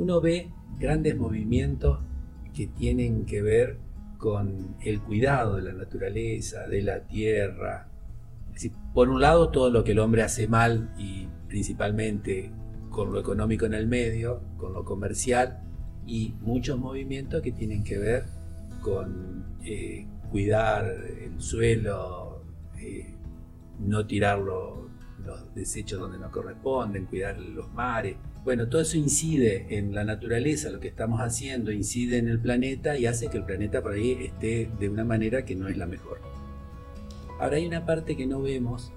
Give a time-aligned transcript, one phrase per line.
[0.00, 2.00] uno ve grandes movimientos
[2.54, 3.78] que tienen que ver
[4.16, 7.88] con el cuidado de la naturaleza, de la tierra.
[8.94, 12.50] por un lado, todo lo que el hombre hace mal y principalmente
[12.88, 15.60] con lo económico en el medio, con lo comercial,
[16.06, 18.24] y muchos movimientos que tienen que ver
[18.80, 22.42] con eh, cuidar el suelo,
[22.78, 23.14] eh,
[23.78, 28.16] no tirar los desechos donde no corresponden, cuidar los mares.
[28.42, 32.96] Bueno, todo eso incide en la naturaleza, lo que estamos haciendo incide en el planeta
[32.96, 35.86] y hace que el planeta por ahí esté de una manera que no es la
[35.86, 36.20] mejor.
[37.38, 38.92] Ahora hay una parte que no vemos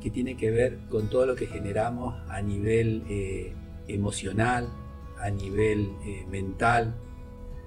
[0.00, 3.52] que tiene que ver con todo lo que generamos a nivel eh,
[3.88, 4.68] emocional,
[5.18, 6.94] a nivel eh, mental,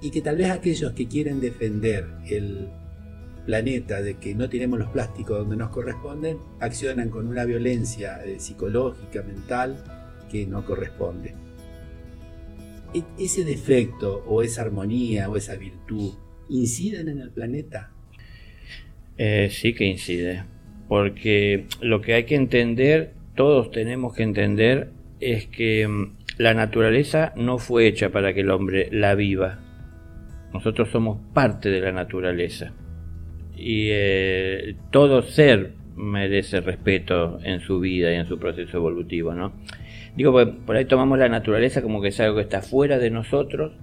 [0.02, 2.70] y que tal vez aquellos que quieren defender el
[3.45, 8.39] planeta de que no tenemos los plásticos donde nos corresponden, accionan con una violencia eh,
[8.39, 9.83] psicológica, mental,
[10.48, 11.36] no corresponde.
[12.94, 16.14] E, ¿Ese defecto o esa armonía o esa virtud
[16.50, 17.92] inciden en el planeta?
[19.17, 20.44] Eh, sí que incide,
[20.88, 27.34] porque lo que hay que entender, todos tenemos que entender, es que mm, la naturaleza
[27.36, 29.59] no fue hecha para que el hombre la viva.
[30.52, 32.73] Nosotros somos parte de la naturaleza.
[33.56, 39.53] Y eh, todo ser merece respeto en su vida y en su proceso evolutivo, ¿no?
[40.16, 43.09] Digo, pues, por ahí tomamos la naturaleza como que es algo que está fuera de
[43.09, 43.73] nosotros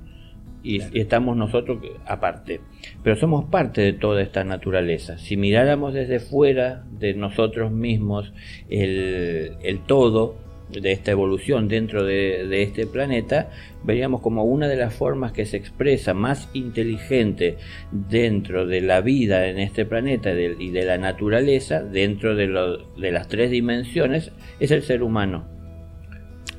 [0.62, 2.60] y, estamos nosotros aparte.
[3.02, 5.18] Pero somos parte de toda esta naturaleza.
[5.18, 8.32] Si miráramos desde fuera de nosotros mismos
[8.68, 10.36] el, el todo,
[10.70, 13.50] de esta evolución dentro de, este planeta,
[13.82, 17.56] veríamos como una de las formas que se expresa más inteligente
[17.90, 22.48] dentro de la vida en este planeta y de la naturaleza, dentro de,
[22.96, 25.60] de las tres dimensiones, es el ser humano.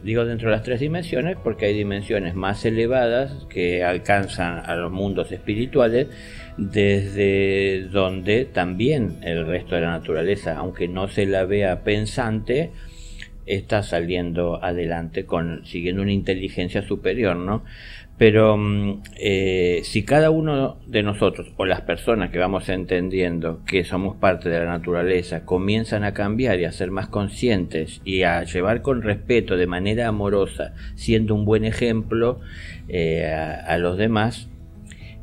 [0.04, 4.92] Digo dentro de las tres dimensiones porque hay dimensiones más elevadas que alcanzan a los
[4.92, 6.08] mundos espirituales,
[6.58, 12.71] desde donde también el resto de la naturaleza, aunque no se la vea pensante,
[13.45, 17.63] está saliendo adelante con siguiendo una inteligencia superior, ¿no?
[18.21, 23.83] Pero mm, eh, si cada uno de nosotros o las personas que vamos entendiendo que
[23.83, 28.43] somos parte de la naturaleza comienzan a cambiar y a ser más conscientes y a
[28.43, 32.39] llevar con respeto de manera amorosa, siendo un buen ejemplo
[32.89, 34.49] eh, a, los demás,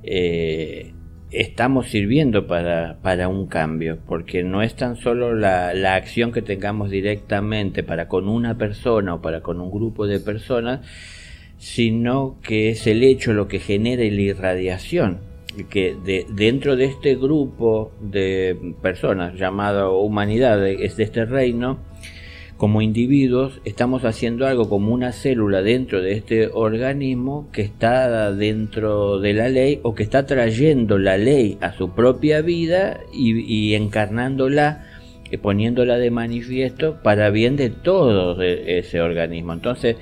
[0.02, 0.92] eh,
[1.30, 6.42] estamos sirviendo para, para, un cambio, porque no es tan solo la, la, acción que
[6.42, 10.80] tengamos directamente para con una persona o para con un grupo de personas,
[11.58, 15.18] sino que es el hecho lo que genera la irradiación,
[15.68, 21.78] que de, dentro de este grupo de personas llamado humanidad, es de este reino,
[22.58, 29.20] como individuos estamos haciendo algo como una célula dentro de este organismo que está dentro
[29.20, 34.84] de la ley o que está trayendo la ley a su propia vida y, encarnándola,
[35.30, 39.52] y poniéndola de manifiesto para bien de todo ese organismo.
[39.52, 39.96] Entonces,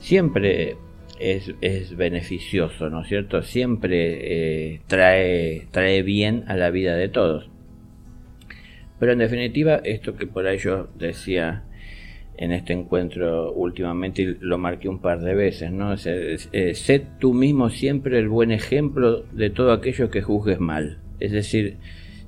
[0.00, 0.76] siempre
[1.20, 3.42] es, beneficioso, ¿no es cierto?
[3.42, 7.48] Siempre eh, trae, trae bien a la vida de todos.
[8.98, 11.64] Pero en definitiva, esto que por ahí yo decía
[12.42, 15.94] en este encuentro últimamente lo marqué un par de veces, ¿no?
[15.94, 20.98] Eh, sé tú mismo siempre el buen ejemplo de todo aquello que juzgues mal.
[21.20, 21.76] Es decir,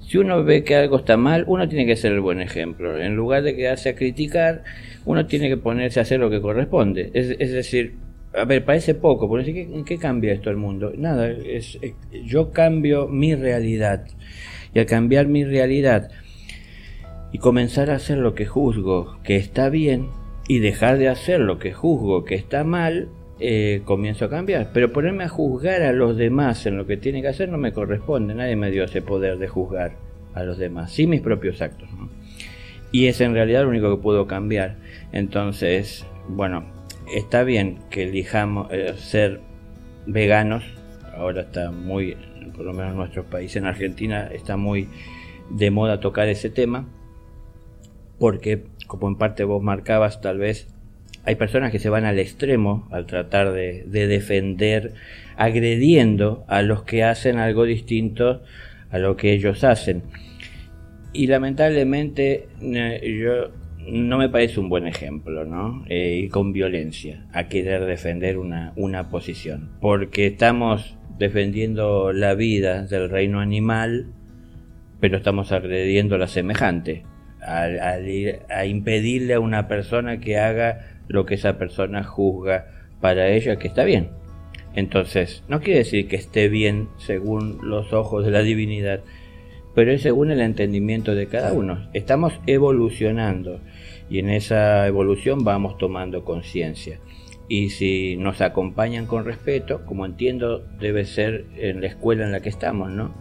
[0.06, 2.96] si uno ve que algo está mal, uno tiene que ser el buen ejemplo.
[2.96, 4.62] En lugar de quedarse a criticar,
[5.04, 7.10] uno tiene que ponerse a hacer lo que corresponde.
[7.12, 7.94] Es, decir,
[8.34, 10.92] a ver, parece poco, decir, ¿en qué cambia esto el mundo?
[10.96, 11.76] Nada, es,
[12.24, 14.06] yo cambio mi realidad.
[14.72, 16.08] Y al cambiar mi realidad,
[17.34, 20.06] y comenzar a hacer lo que juzgo que está bien
[20.46, 23.08] y dejar de hacer lo que juzgo que está mal,
[23.40, 24.70] eh, comienzo a cambiar.
[24.72, 27.72] Pero ponerme a juzgar a los demás en lo que tiene que hacer no me
[27.72, 28.36] corresponde.
[28.36, 29.96] Nadie me dio ese poder de juzgar
[30.32, 31.88] a los demás, sí mis propios actos.
[32.92, 34.76] Y es en realidad lo único que puedo cambiar.
[35.10, 36.64] Entonces, bueno,
[37.12, 39.40] está bien que elijamos eh, ser
[40.06, 40.62] veganos.
[41.16, 42.16] Ahora está muy,
[42.54, 44.88] por lo menos en nuestro país, en Argentina, está muy
[45.50, 46.86] de moda tocar ese tema
[48.18, 50.68] porque, como en parte vos marcabas, tal vez
[51.24, 54.92] hay personas que se van al extremo al tratar de, defender,
[55.36, 58.42] agrediendo a los que hacen algo distinto
[58.90, 60.02] a lo que ellos hacen.
[61.12, 63.50] Y lamentablemente yo
[63.86, 65.84] no me parece un buen ejemplo, ¿no?
[65.88, 69.70] Eh, y con violencia, a querer defender una, una posición.
[69.80, 74.06] Porque estamos defendiendo la vida del reino animal,
[75.00, 77.04] pero estamos agrediendo la semejante
[77.46, 82.66] a impedirle a una persona que haga lo que esa persona juzga
[83.00, 84.10] para ella que está bien.
[84.74, 89.00] Entonces, no quiere decir que esté bien según los ojos de la divinidad,
[89.74, 91.88] pero es según el entendimiento de cada uno.
[91.92, 93.60] Estamos evolucionando
[94.08, 96.98] y en esa evolución vamos tomando conciencia.
[97.48, 102.40] Y si nos acompañan con respeto, como entiendo debe ser en la escuela en la
[102.40, 103.14] que estamos, ¿no?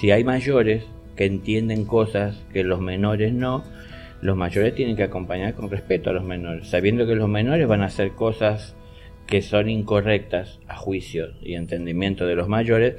[0.00, 0.84] Si hay mayores
[1.16, 3.64] que entienden cosas que los menores no,
[4.22, 7.82] los mayores tienen que acompañar con respeto a los menores, sabiendo que los menores van
[7.82, 8.74] a hacer cosas
[9.26, 12.96] que son incorrectas a juicio y entendimiento de los mayores,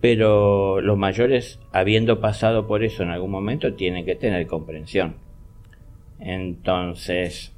[0.00, 5.16] pero los mayores, habiendo pasado por eso en algún momento, tienen que tener comprensión.
[6.20, 7.52] Entonces,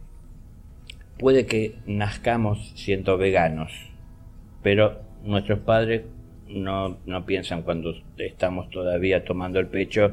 [1.18, 3.72] puede que nazcamos siendo veganos,
[4.62, 6.02] pero nuestros padres
[6.52, 10.12] no, no piensan cuando estamos todavía tomando el pecho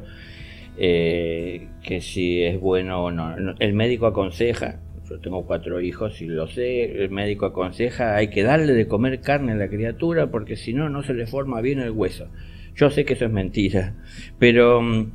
[0.78, 3.36] eh, que si es bueno o no.
[3.60, 4.80] El médico aconseja,
[5.10, 9.22] yo tengo cuatro hijos y lo sé, el médico aconseja, hay que darle de comer
[9.22, 12.28] carne a la criatura porque si no, no se le forma bien el hueso.
[12.76, 13.96] Yo sé que eso es mentira,
[14.38, 15.14] pero mm,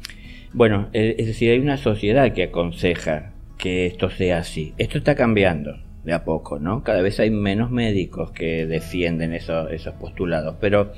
[0.53, 4.75] bueno, es decir, hay una sociedad que aconseja que esto sea así.
[4.79, 6.83] Esto está cambiando de a poco, ¿no?
[6.83, 10.93] Cada vez hay menos médicos que defienden esos postulados, pero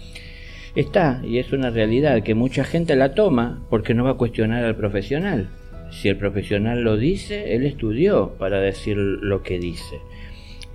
[0.75, 4.65] está, y es una realidad, que mucha gente la toma porque no va a cuestionar
[4.65, 5.49] al profesional.
[5.91, 10.01] Si el profesional lo dice, él estudió para decir lo que dice.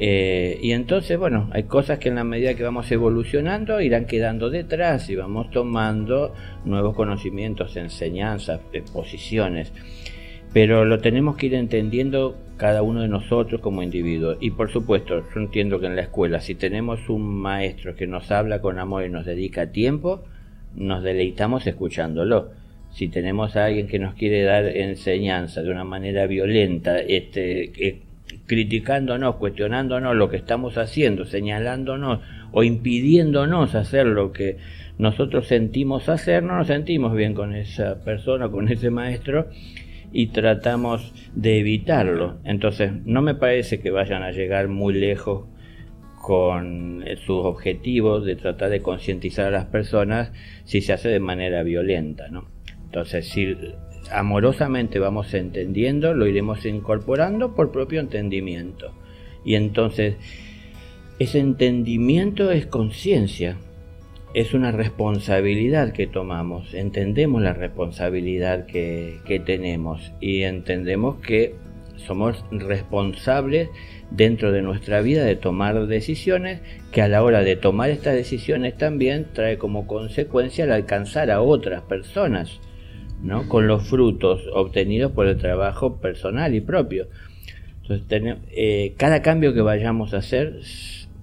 [0.01, 4.49] Eh, y entonces, bueno, hay cosas que en la medida que vamos evolucionando irán quedando
[4.49, 6.33] detrás y vamos tomando
[6.63, 8.61] nuevos conocimientos, enseñanzas,
[8.93, 9.73] posiciones
[10.53, 14.37] pero lo tenemos que ir entendiendo cada uno de nosotros como individuos.
[14.41, 18.29] Y por supuesto, yo entiendo que en la escuela, si tenemos un maestro que nos
[18.31, 20.25] habla con amor y nos dedica tiempo,
[20.75, 22.51] nos deleitamos escuchándolo.
[22.91, 28.01] Si tenemos a alguien que nos quiere dar enseñanza de una manera violenta, este, eh,
[28.45, 32.19] criticándonos, cuestionándonos lo que estamos haciendo, señalándonos
[32.51, 34.57] o impidiéndonos hacer lo que
[34.97, 39.47] nosotros sentimos hacer, no nos sentimos bien con esa persona, con ese maestro
[40.11, 42.39] y tratamos de evitarlo.
[42.43, 45.45] Entonces, no me parece que vayan a llegar muy lejos
[46.21, 50.31] con sus objetivos de tratar de concientizar a las personas
[50.65, 52.45] si se hace de manera violenta, ¿no?
[52.85, 53.55] Entonces, si
[54.11, 58.93] amorosamente vamos entendiendo, lo iremos incorporando por propio entendimiento.
[59.45, 60.15] Y entonces,
[61.19, 63.57] ese entendimiento es conciencia,
[64.33, 71.55] es una responsabilidad que tomamos, entendemos la responsabilidad que, tenemos y entendemos que
[71.95, 73.69] somos responsables
[74.11, 76.61] dentro de nuestra vida de tomar decisiones
[76.91, 81.41] que a la hora de tomar estas decisiones también trae como consecuencia el alcanzar a
[81.41, 82.59] otras personas,
[83.21, 83.49] ¿no?
[83.49, 87.07] con los frutos obtenidos por el trabajo personal y propio.
[87.81, 90.59] Entonces, eh, cada cambio que vayamos a hacer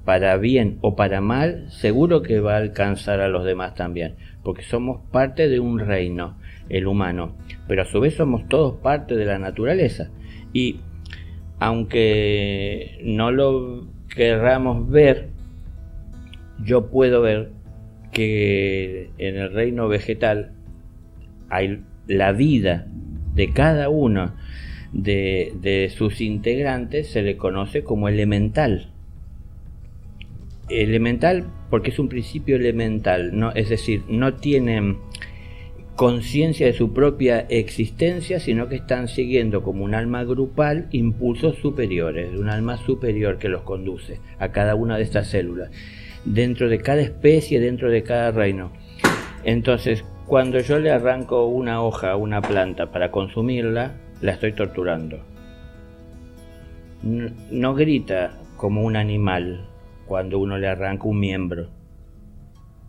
[0.07, 4.15] para bien o para mal, seguro que va a alcanzar a los demás también,
[4.45, 6.39] porque somos parte de un reino,
[6.69, 7.37] el humano,
[7.67, 10.11] pero a su vez somos todos parte de la naturaleza.
[10.53, 10.81] Y
[11.59, 15.31] aunque no lo querramos ver,
[16.63, 17.51] yo puedo ver
[18.13, 20.53] que en el reino vegetal
[21.51, 22.87] hay la vida
[23.35, 24.37] de cada uno
[24.93, 28.93] de, de sus integrantes se le conoce como elemental
[30.69, 33.53] elemental porque es un principio elemental, ¿no?
[33.53, 34.99] es decir, no tienen
[35.97, 42.39] conciencia de su propia existencia, sino que están siguiendo como un alma grupal impulsos superiores,
[42.39, 45.71] un alma superior que los conduce a cada una de estas células,
[46.25, 48.73] dentro de cada especie, dentro de cada reino.
[49.43, 55.21] Entonces, cuando yo le arranco una hoja a una planta para consumirla, la estoy torturando.
[57.03, 59.69] No grita como un animal,
[60.07, 61.69] cuando uno le arranca un miembro.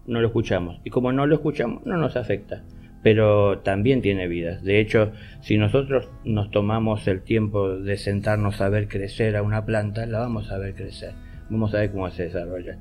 [0.06, 0.80] No lo escuchamos.
[0.84, 2.64] Y como no lo escuchamos, no nos afecta.
[3.04, 4.64] Pero también tiene vidas.
[4.64, 9.66] De hecho, si nosotros nos tomamos el tiempo de sentarnos a ver crecer a una
[9.66, 11.12] planta, la vamos a ver crecer.
[11.50, 12.78] Vamos a ver cómo se desarrolla.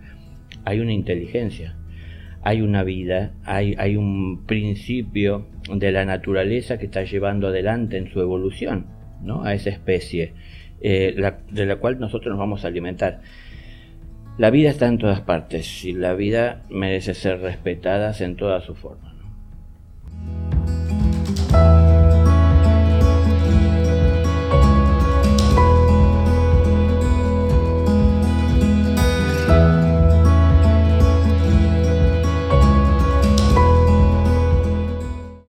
[0.65, 1.77] Hay una inteligencia,
[2.43, 8.21] hay una vida, hay, un principio de la naturaleza que está llevando adelante en su
[8.21, 8.87] evolución
[9.23, 9.45] ¿no?
[9.45, 10.35] a esa especie
[10.81, 11.15] eh,
[11.51, 13.21] de la cual nosotros nos vamos a alimentar.
[14.39, 18.79] La vida está en todas partes y la vida merece ser respetada en todas sus
[18.79, 19.16] formas.